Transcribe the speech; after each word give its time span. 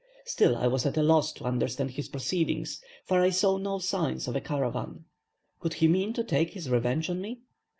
Still 0.25 0.55
I 0.57 0.65
was 0.65 0.87
at 0.87 0.97
a 0.97 1.03
loss 1.03 1.31
to 1.33 1.43
understand 1.43 1.91
his 1.91 2.09
proceedings, 2.09 2.81
for 3.05 3.21
I 3.21 3.29
saw 3.29 3.59
no 3.59 3.77
signs 3.77 4.27
of 4.27 4.35
a 4.35 4.41
caravan. 4.41 5.05
Could 5.59 5.75
he 5.75 5.87
mean 5.87 6.11
to 6.13 6.23
take 6.23 6.53
his 6.55 6.71
revenge 6.71 7.07
on 7.07 7.21
me? 7.21 7.41